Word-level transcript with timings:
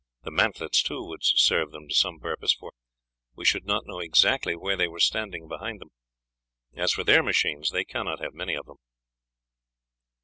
The 0.23 0.31
mantlets 0.31 0.81
too 0.81 1.03
would 1.05 1.19
serve 1.23 1.69
them 1.69 1.87
to 1.87 1.93
some 1.93 2.17
purpose, 2.17 2.53
for 2.55 2.73
we 3.35 3.45
should 3.45 3.65
not 3.65 3.85
know 3.85 3.99
exactly 3.99 4.55
where 4.55 4.75
they 4.75 4.87
were 4.87 4.99
standing 4.99 5.47
behind 5.47 5.79
them. 5.79 5.91
As 6.75 6.91
for 6.93 7.03
their 7.03 7.21
machines, 7.21 7.69
they 7.69 7.85
cannot 7.85 8.19
have 8.19 8.33
many 8.33 8.55
of 8.55 8.65
them." 8.65 8.77